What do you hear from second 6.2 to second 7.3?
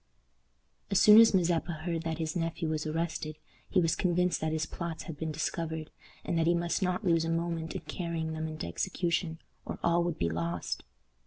and that he must not lose a